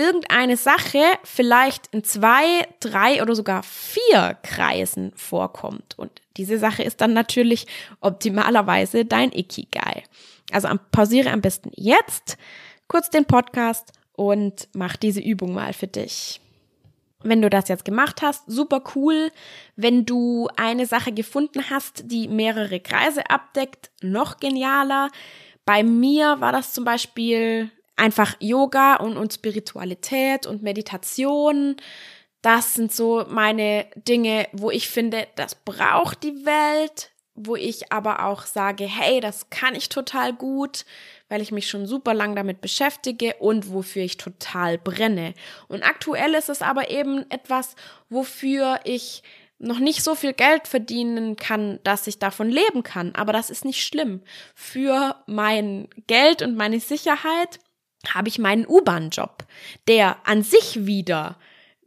[0.00, 5.98] irgendeine Sache vielleicht in zwei, drei oder sogar vier Kreisen vorkommt.
[5.98, 7.66] Und diese Sache ist dann natürlich
[8.00, 10.04] optimalerweise dein Ikigai.
[10.52, 12.38] Also pausiere am besten jetzt
[12.88, 16.40] kurz den Podcast und mach diese Übung mal für dich.
[17.22, 19.30] Wenn du das jetzt gemacht hast, super cool.
[19.76, 25.10] Wenn du eine Sache gefunden hast, die mehrere Kreise abdeckt, noch genialer.
[25.66, 31.76] Bei mir war das zum Beispiel einfach Yoga und, und Spiritualität und Meditation.
[32.42, 38.24] Das sind so meine Dinge, wo ich finde, das braucht die Welt, wo ich aber
[38.24, 40.86] auch sage, hey, das kann ich total gut,
[41.28, 45.34] weil ich mich schon super lang damit beschäftige und wofür ich total brenne.
[45.68, 47.76] Und aktuell ist es aber eben etwas,
[48.08, 49.22] wofür ich
[49.58, 53.14] noch nicht so viel Geld verdienen kann, dass ich davon leben kann.
[53.14, 54.22] Aber das ist nicht schlimm.
[54.54, 57.58] Für mein Geld und meine Sicherheit
[58.08, 59.44] habe ich meinen U-Bahn-Job,
[59.88, 61.36] der an sich wieder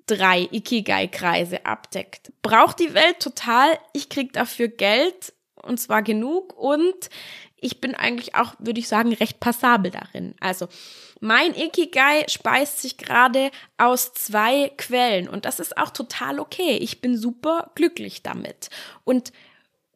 [0.06, 2.32] drei Ikigai-Kreise abdeckt.
[2.42, 3.78] Braucht die Welt total.
[3.94, 7.10] Ich krieg dafür Geld und zwar genug und
[7.64, 10.36] ich bin eigentlich auch, würde ich sagen, recht passabel darin.
[10.42, 10.68] Also
[11.22, 16.78] mein Ikigai speist sich gerade aus zwei Quellen und das ist auch total okay.
[16.78, 18.70] Ich bin super glücklich damit.
[19.06, 19.32] Und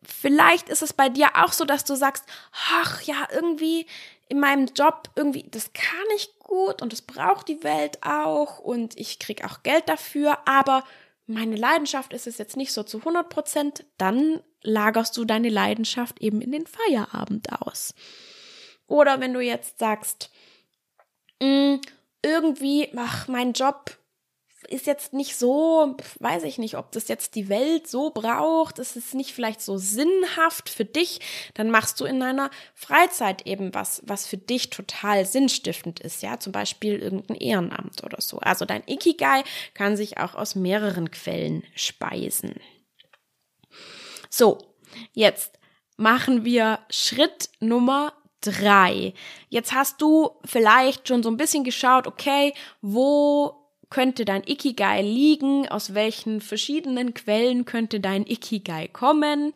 [0.01, 2.23] vielleicht ist es bei dir auch so, dass du sagst,
[2.71, 3.85] ach ja, irgendwie
[4.29, 8.97] in meinem Job, irgendwie, das kann ich gut und das braucht die Welt auch und
[8.97, 10.83] ich krieg auch Geld dafür, aber
[11.25, 16.21] meine Leidenschaft ist es jetzt nicht so zu 100 Prozent, dann lagerst du deine Leidenschaft
[16.21, 17.93] eben in den Feierabend aus.
[18.87, 20.31] Oder wenn du jetzt sagst,
[21.41, 21.75] mm,
[22.21, 23.97] irgendwie, ach, mein Job
[24.67, 28.95] ist jetzt nicht so, weiß ich nicht, ob das jetzt die Welt so braucht, es
[28.95, 31.19] ist nicht vielleicht so sinnhaft für dich,
[31.53, 36.39] dann machst du in deiner Freizeit eben was, was für dich total sinnstiftend ist, ja,
[36.39, 38.39] zum Beispiel irgendein Ehrenamt oder so.
[38.39, 39.43] Also dein Ikigai
[39.73, 42.55] kann sich auch aus mehreren Quellen speisen.
[44.29, 44.57] So,
[45.13, 45.59] jetzt
[45.97, 49.13] machen wir Schritt Nummer drei.
[49.49, 55.67] Jetzt hast du vielleicht schon so ein bisschen geschaut, okay, wo könnte dein Ikigai liegen?
[55.67, 59.53] Aus welchen verschiedenen Quellen könnte dein Ikigai kommen?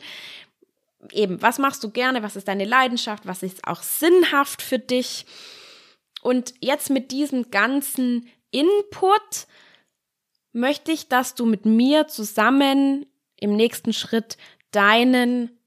[1.12, 2.24] Eben, was machst du gerne?
[2.24, 3.26] Was ist deine Leidenschaft?
[3.26, 5.26] Was ist auch sinnhaft für dich?
[6.22, 9.48] Und jetzt mit diesem ganzen Input
[10.54, 13.06] möchte ich, dass du mit mir zusammen
[13.38, 14.38] im nächsten Schritt
[14.72, 15.58] deinen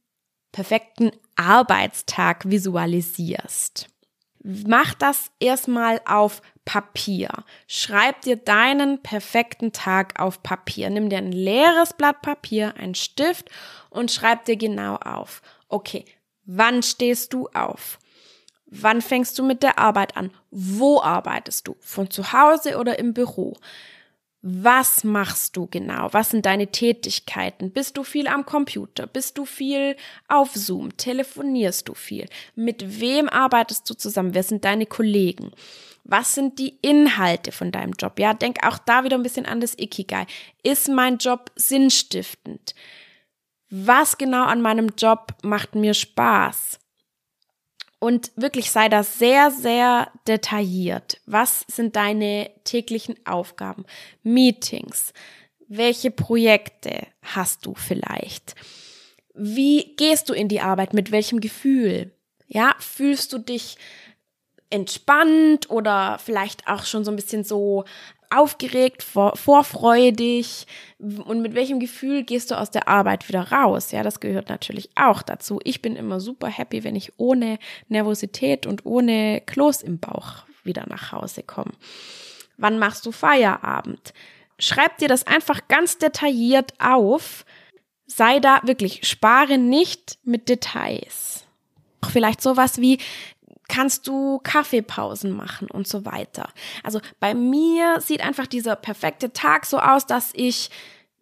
[0.53, 3.89] perfekten Arbeitstag visualisierst.
[4.47, 7.31] Mach das erstmal auf Papier.
[7.67, 10.91] Schreib dir deinen perfekten Tag auf Papier.
[10.91, 13.49] Nimm dir ein leeres Blatt Papier, einen Stift
[13.89, 15.41] und schreib dir genau auf.
[15.69, 16.05] Okay,
[16.45, 17.99] wann stehst du auf?
[18.67, 20.31] Wann fängst du mit der Arbeit an?
[20.51, 21.77] Wo arbeitest du?
[21.81, 23.57] Von zu Hause oder im Büro?
[24.47, 26.13] Was machst du genau?
[26.13, 27.71] Was sind deine Tätigkeiten?
[27.71, 29.07] Bist du viel am Computer?
[29.07, 29.97] Bist du viel
[30.29, 30.95] auf Zoom?
[30.99, 32.29] Telefonierst du viel?
[32.55, 34.35] Mit wem arbeitest du zusammen?
[34.35, 35.53] Wer sind deine Kollegen?
[36.05, 38.19] Was sind die Inhalte von deinem Job?
[38.19, 40.27] Ja, denk auch da wieder ein bisschen an das Ikigai.
[40.63, 42.75] Ist mein Job sinnstiftend?
[43.71, 46.81] Was genau an meinem Job macht mir Spaß?
[48.05, 51.23] Und wirklich sei da sehr, sehr detailliert.
[51.25, 53.87] Was sind deine täglichen Aufgaben?
[54.23, 55.15] Meetings?
[55.69, 58.57] Welche Projekte hast du vielleicht?
[59.33, 60.93] Wie gehst du in die Arbeit?
[60.93, 62.13] Mit welchem Gefühl?
[62.47, 63.79] Ja, fühlst du dich
[64.69, 67.87] entspannt oder vielleicht auch schon so ein bisschen so
[68.39, 70.67] aufgeregt, vor, vorfreudig
[70.99, 73.91] und mit welchem Gefühl gehst du aus der Arbeit wieder raus?
[73.91, 75.61] Ja, das gehört natürlich auch dazu.
[75.65, 80.85] Ich bin immer super happy, wenn ich ohne Nervosität und ohne Kloß im Bauch wieder
[80.89, 81.73] nach Hause komme.
[82.57, 84.13] Wann machst du Feierabend?
[84.59, 87.45] Schreib dir das einfach ganz detailliert auf.
[88.07, 91.45] Sei da wirklich, spare nicht mit Details.
[92.01, 92.99] Auch vielleicht sowas wie,
[93.69, 96.49] kannst du Kaffeepausen machen und so weiter.
[96.83, 100.71] Also bei mir sieht einfach dieser perfekte Tag so aus, dass ich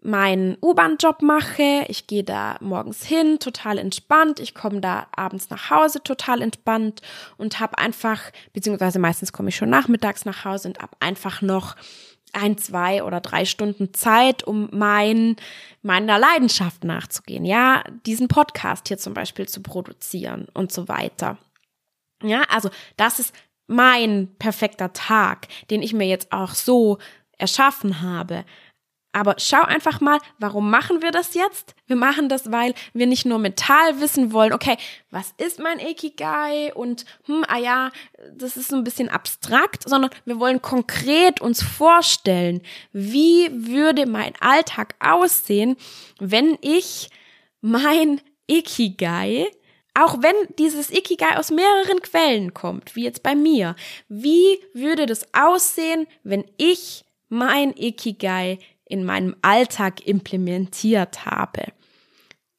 [0.02, 1.84] meinen U-Bahn-Job mache.
[1.88, 4.40] Ich gehe da morgens hin, total entspannt.
[4.40, 7.00] Ich komme da abends nach Hause, total entspannt
[7.36, 8.20] und habe einfach,
[8.52, 11.76] beziehungsweise meistens komme ich schon nachmittags nach Hause und habe einfach noch
[12.32, 15.36] ein, zwei oder drei Stunden Zeit, um mein,
[15.82, 17.44] meiner Leidenschaft nachzugehen.
[17.44, 21.38] Ja, diesen Podcast hier zum Beispiel zu produzieren und so weiter.
[22.22, 23.34] Ja, also das ist
[23.66, 26.98] mein perfekter Tag, den ich mir jetzt auch so
[27.38, 28.44] erschaffen habe.
[29.14, 31.74] Aber schau einfach mal, warum machen wir das jetzt?
[31.86, 34.78] Wir machen das, weil wir nicht nur mental wissen wollen, okay,
[35.10, 37.90] was ist mein Ikigai und, hm, ah ja,
[38.34, 44.32] das ist so ein bisschen abstrakt, sondern wir wollen konkret uns vorstellen, wie würde mein
[44.40, 45.76] Alltag aussehen,
[46.18, 47.10] wenn ich
[47.60, 49.50] mein Ikigai
[49.94, 53.76] auch wenn dieses Ikigai aus mehreren Quellen kommt, wie jetzt bei mir,
[54.08, 61.64] wie würde das aussehen, wenn ich mein Ikigai in meinem Alltag implementiert habe?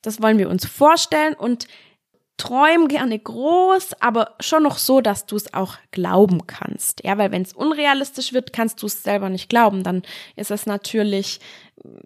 [0.02, 1.68] Das wollen wir uns vorstellen und
[2.38, 7.04] träum gerne groß, aber schon noch so, dass du es auch glauben kannst.
[7.04, 9.84] Ja, weil wenn es unrealistisch wird, kannst du es selber nicht glauben.
[9.84, 10.04] Dann
[10.36, 11.40] ist es natürlich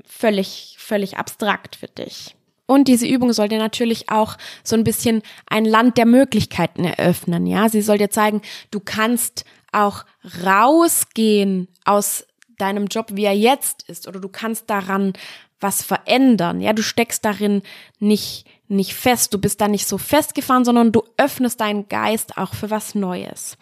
[0.05, 2.36] völlig, völlig abstrakt für dich.
[2.67, 7.47] Und diese Übung soll dir natürlich auch so ein bisschen ein Land der Möglichkeiten eröffnen.
[7.47, 10.05] Ja, sie soll dir zeigen, du kannst auch
[10.45, 12.27] rausgehen aus
[12.57, 15.13] deinem Job, wie er jetzt ist, oder du kannst daran
[15.59, 16.61] was verändern.
[16.61, 17.63] Ja, du steckst darin
[17.99, 22.53] nicht, nicht fest, du bist da nicht so festgefahren, sondern du öffnest deinen Geist auch
[22.53, 23.57] für was Neues.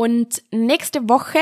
[0.00, 1.40] Und nächste Woche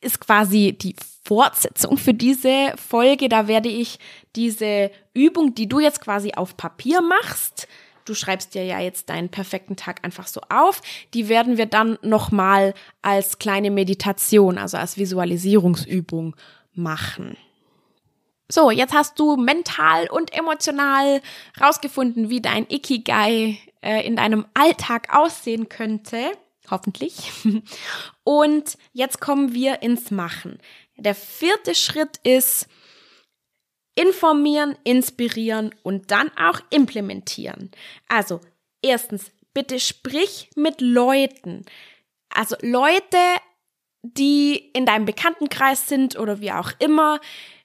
[0.00, 3.28] ist quasi die Fortsetzung für diese Folge.
[3.28, 4.00] Da werde ich
[4.34, 7.68] diese Übung, die du jetzt quasi auf Papier machst,
[8.04, 10.80] du schreibst dir ja jetzt deinen perfekten Tag einfach so auf,
[11.14, 16.34] die werden wir dann nochmal als kleine Meditation, also als Visualisierungsübung
[16.74, 17.36] machen.
[18.48, 21.22] So, jetzt hast du mental und emotional
[21.60, 26.32] rausgefunden, wie dein Ikigai äh, in deinem Alltag aussehen könnte.
[26.72, 27.30] Hoffentlich.
[28.24, 30.58] Und jetzt kommen wir ins Machen.
[30.96, 32.66] Der vierte Schritt ist
[33.94, 37.70] informieren, inspirieren und dann auch implementieren.
[38.08, 38.40] Also,
[38.80, 41.66] erstens, bitte sprich mit Leuten.
[42.30, 43.18] Also Leute,
[44.02, 47.20] die in deinem Bekanntenkreis sind oder wie auch immer,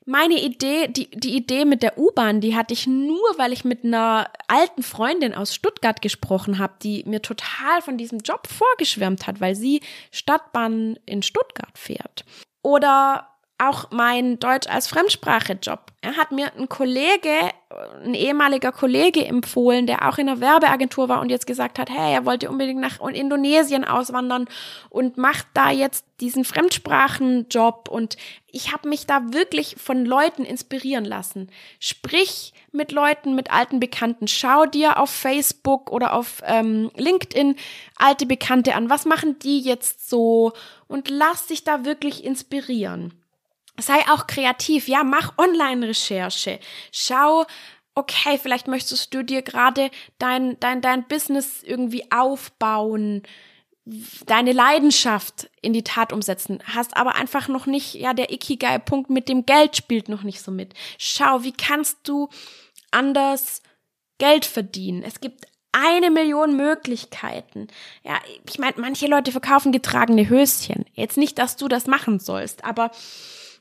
[0.08, 3.84] meine Idee, die, die Idee mit der U-Bahn, die hatte ich nur, weil ich mit
[3.84, 9.42] einer alten Freundin aus Stuttgart gesprochen habe, die mir total von diesem Job vorgeschwärmt hat,
[9.42, 12.24] weil sie Stadtbahn in Stuttgart fährt.
[12.64, 13.28] Oder
[13.60, 15.92] auch mein Deutsch als Fremdsprache-Job.
[16.02, 17.32] Er hat mir ein Kollege,
[18.04, 22.14] ein ehemaliger Kollege empfohlen, der auch in einer Werbeagentur war und jetzt gesagt hat, hey,
[22.14, 24.46] er wollte unbedingt nach Indonesien auswandern
[24.90, 28.16] und macht da jetzt diesen Fremdsprachenjob und
[28.52, 31.50] ich habe mich da wirklich von Leuten inspirieren lassen.
[31.80, 34.28] Sprich mit Leuten, mit alten Bekannten.
[34.28, 37.56] Schau dir auf Facebook oder auf ähm, LinkedIn
[37.98, 38.90] alte Bekannte an.
[38.90, 40.54] Was machen die jetzt so?
[40.88, 43.14] Und lass dich da wirklich inspirieren
[43.80, 46.60] sei auch kreativ, ja, mach Online-Recherche.
[46.92, 47.46] Schau,
[47.96, 53.24] okay, vielleicht möchtest du dir gerade dein, dein, dein Business irgendwie aufbauen,
[54.26, 59.30] deine Leidenschaft in die Tat umsetzen, hast aber einfach noch nicht, ja, der Ikigai-Punkt mit
[59.30, 60.74] dem Geld spielt noch nicht so mit.
[60.98, 62.30] Schau, wie kannst du
[62.92, 63.62] anders
[64.18, 65.04] Geld verdienen?
[65.04, 67.68] Es gibt eine Million Möglichkeiten.
[68.04, 70.86] Ja, ich meine, manche Leute verkaufen getragene Höschen.
[70.94, 72.92] Jetzt nicht, dass du das machen sollst, aber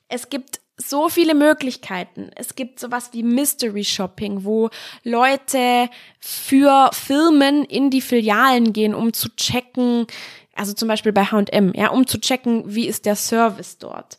[0.09, 2.31] es gibt so viele Möglichkeiten.
[2.37, 4.69] Es gibt sowas wie Mystery Shopping, wo
[5.05, 5.89] Leute
[6.21, 10.07] für Firmen in die Filialen gehen, um zu checken,
[10.55, 14.19] also zum Beispiel bei H&M, ja, um zu checken, wie ist der Service dort.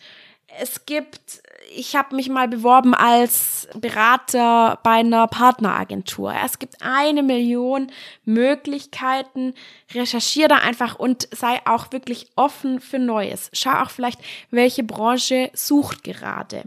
[0.60, 1.44] Es gibt
[1.76, 6.34] ich habe mich mal beworben als Berater bei einer Partneragentur.
[6.44, 7.92] Es gibt eine Million
[8.24, 9.54] Möglichkeiten.
[9.94, 13.50] Recherchiere da einfach und sei auch wirklich offen für Neues.
[13.54, 14.20] Schau auch vielleicht,
[14.52, 16.64] welche Branche sucht gerade.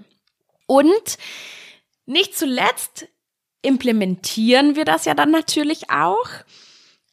[0.67, 1.19] Und
[2.07, 3.09] nicht zuletzt
[3.63, 6.29] implementieren wir das ja dann natürlich auch.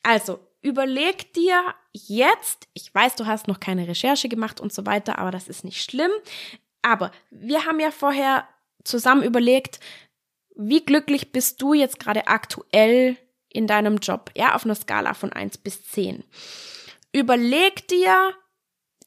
[0.03, 5.17] Also überleg dir jetzt, ich weiß, du hast noch keine Recherche gemacht und so weiter,
[5.17, 6.11] aber das ist nicht schlimm.
[6.87, 8.47] Aber wir haben ja vorher
[8.85, 9.81] zusammen überlegt,
[10.55, 13.17] wie glücklich bist du jetzt gerade aktuell
[13.49, 14.31] in deinem Job?
[14.37, 16.23] Ja, auf einer Skala von 1 bis 10.
[17.11, 18.33] Überleg dir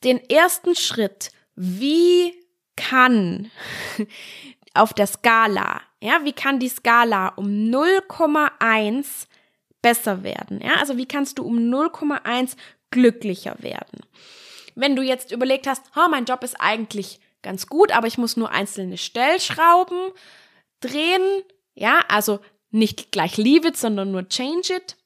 [0.04, 1.30] den ersten Schritt.
[1.54, 2.34] Wie
[2.76, 3.50] kann
[4.74, 9.26] auf der Skala, ja, wie kann die Skala um 0,1
[9.80, 10.60] besser werden?
[10.60, 12.56] Ja, also wie kannst du um 0,1
[12.90, 14.00] glücklicher werden?
[14.74, 18.36] Wenn du jetzt überlegt hast, oh, mein Job ist eigentlich ganz gut, aber ich muss
[18.36, 20.12] nur einzelne Stellschrauben
[20.80, 21.42] drehen.
[21.74, 24.96] Ja, also nicht gleich leave it, sondern nur change it.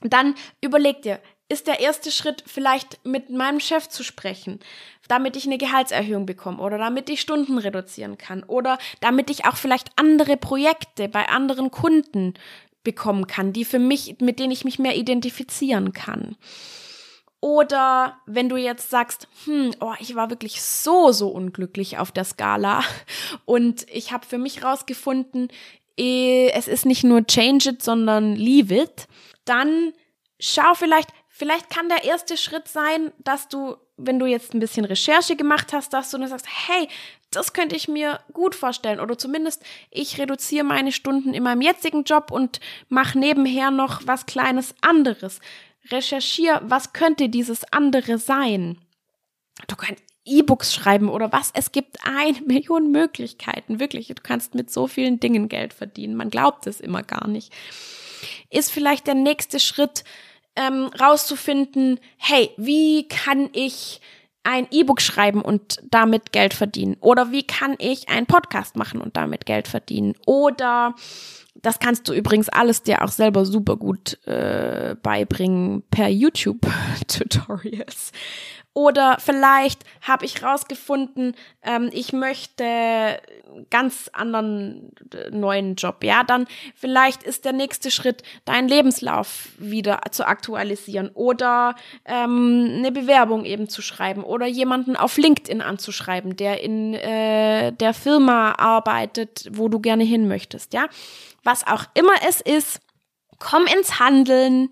[0.00, 4.58] dann überleg dir, ist der erste Schritt vielleicht mit meinem Chef zu sprechen,
[5.06, 9.56] damit ich eine Gehaltserhöhung bekomme oder damit ich Stunden reduzieren kann oder damit ich auch
[9.56, 12.34] vielleicht andere Projekte bei anderen Kunden
[12.82, 16.36] bekommen kann, die für mich, mit denen ich mich mehr identifizieren kann.
[17.42, 22.22] Oder wenn du jetzt sagst, hm, oh, ich war wirklich so, so unglücklich auf der
[22.22, 22.84] Skala.
[23.44, 25.48] Und ich habe für mich rausgefunden,
[25.98, 29.08] eh, es ist nicht nur change it, sondern leave it,
[29.44, 29.92] dann
[30.38, 34.84] schau vielleicht, vielleicht kann der erste Schritt sein, dass du, wenn du jetzt ein bisschen
[34.84, 36.86] Recherche gemacht hast, dass du dann sagst, hey,
[37.32, 39.00] das könnte ich mir gut vorstellen.
[39.00, 44.26] Oder zumindest ich reduziere meine Stunden in meinem jetzigen Job und mache nebenher noch was
[44.26, 45.40] kleines anderes
[45.90, 48.78] recherchier, was könnte dieses andere sein.
[49.68, 51.50] Du kannst E-Books schreiben oder was.
[51.54, 53.80] Es gibt eine Million Möglichkeiten.
[53.80, 56.14] Wirklich, du kannst mit so vielen Dingen Geld verdienen.
[56.14, 57.52] Man glaubt es immer gar nicht.
[58.50, 60.04] Ist vielleicht der nächste Schritt,
[60.54, 64.00] ähm, rauszufinden, hey, wie kann ich
[64.44, 66.96] ein E-Book schreiben und damit Geld verdienen?
[67.00, 70.14] Oder wie kann ich einen Podcast machen und damit Geld verdienen?
[70.26, 70.96] Oder
[71.54, 78.10] das kannst du übrigens alles dir auch selber super gut äh, beibringen per YouTube-Tutorials.
[78.74, 83.20] Oder vielleicht habe ich rausgefunden, ähm, ich möchte
[83.68, 86.02] ganz anderen äh, neuen Job.
[86.02, 91.74] Ja, dann vielleicht ist der nächste Schritt, deinen Lebenslauf wieder zu aktualisieren oder
[92.06, 97.92] ähm, eine Bewerbung eben zu schreiben oder jemanden auf LinkedIn anzuschreiben, der in äh, der
[97.92, 100.72] Firma arbeitet, wo du gerne hin möchtest.
[100.72, 100.86] Ja,
[101.44, 102.80] was auch immer es ist,
[103.38, 104.70] komm ins Handeln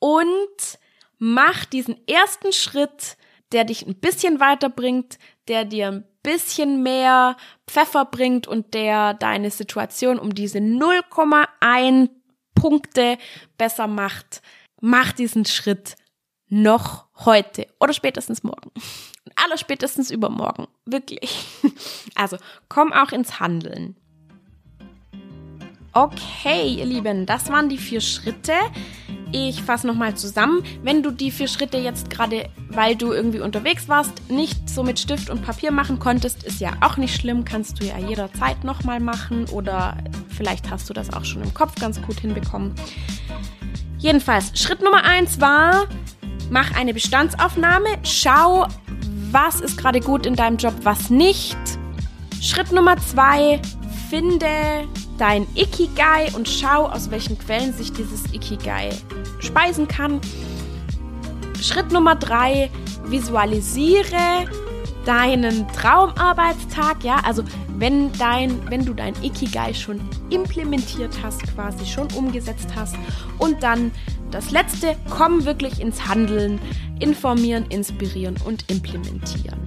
[0.00, 0.79] und
[1.20, 3.16] mach diesen ersten Schritt,
[3.52, 7.36] der dich ein bisschen weiterbringt, der dir ein bisschen mehr
[7.68, 12.10] Pfeffer bringt und der deine Situation um diese 0,1
[12.54, 13.18] Punkte
[13.56, 14.42] besser macht.
[14.80, 15.94] Mach diesen Schritt
[16.48, 18.70] noch heute oder spätestens morgen.
[19.36, 20.66] Aller spätestens übermorgen.
[20.84, 21.46] Wirklich.
[22.16, 22.36] Also
[22.68, 23.96] komm auch ins Handeln.
[25.94, 28.52] Okay, ihr Lieben, das waren die vier Schritte.
[29.32, 30.62] Ich fasse nochmal zusammen.
[30.82, 34.98] Wenn du die vier Schritte jetzt gerade, weil du irgendwie unterwegs warst, nicht so mit
[34.98, 37.44] Stift und Papier machen konntest, ist ja auch nicht schlimm.
[37.44, 39.96] Kannst du ja jederzeit nochmal machen oder
[40.36, 42.74] vielleicht hast du das auch schon im Kopf ganz gut hinbekommen.
[43.98, 45.86] Jedenfalls, Schritt Nummer eins war,
[46.50, 47.88] mach eine Bestandsaufnahme.
[48.02, 48.66] Schau,
[49.30, 51.56] was ist gerade gut in deinem Job, was nicht.
[52.40, 53.60] Schritt Nummer zwei,
[54.08, 54.46] finde
[55.20, 58.90] dein Ikigai und schau, aus welchen Quellen sich dieses Ikigai
[59.38, 60.20] speisen kann.
[61.60, 62.70] Schritt Nummer drei,
[63.04, 64.46] visualisiere
[65.04, 67.42] deinen Traumarbeitstag, ja, also
[67.76, 70.00] wenn dein, wenn du dein Ikigai schon
[70.30, 72.96] implementiert hast, quasi schon umgesetzt hast
[73.38, 73.90] und dann
[74.30, 76.58] das letzte, komm wirklich ins Handeln,
[76.98, 79.60] informieren, inspirieren und implementieren.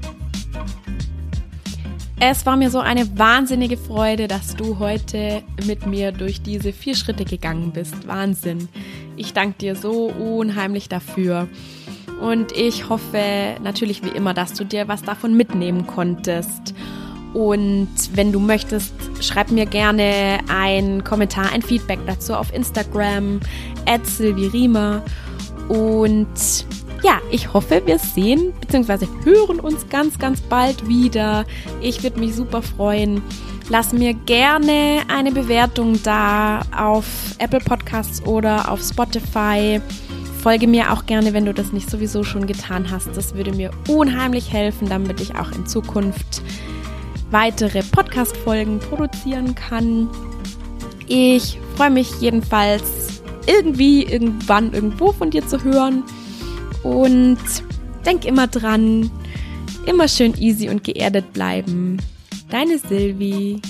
[2.25, 6.95] Es war mir so eine wahnsinnige Freude, dass du heute mit mir durch diese vier
[6.95, 8.07] Schritte gegangen bist.
[8.07, 8.69] Wahnsinn.
[9.17, 11.49] Ich danke dir so unheimlich dafür.
[12.21, 16.73] Und ich hoffe natürlich wie immer, dass du dir was davon mitnehmen konntest.
[17.33, 23.41] Und wenn du möchtest, schreib mir gerne einen Kommentar, ein Feedback dazu auf Instagram,
[23.85, 24.01] at.
[25.67, 26.27] Und
[27.03, 29.07] ja, ich hoffe, wir sehen bzw.
[29.25, 31.45] hören uns ganz, ganz bald wieder.
[31.81, 33.21] Ich würde mich super freuen.
[33.69, 37.05] Lass mir gerne eine Bewertung da auf
[37.39, 39.81] Apple Podcasts oder auf Spotify.
[40.41, 43.15] Folge mir auch gerne, wenn du das nicht sowieso schon getan hast.
[43.15, 46.41] Das würde mir unheimlich helfen, damit ich auch in Zukunft
[47.31, 50.09] weitere Podcast-Folgen produzieren kann.
[51.07, 56.03] Ich freue mich jedenfalls irgendwie, irgendwann, irgendwo von dir zu hören.
[56.83, 57.39] Und
[58.05, 59.09] denk immer dran,
[59.85, 61.97] immer schön easy und geerdet bleiben.
[62.49, 63.61] Deine Silvi.